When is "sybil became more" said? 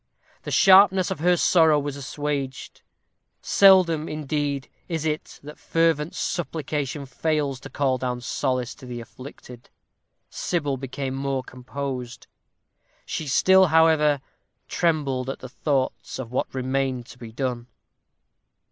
10.27-11.43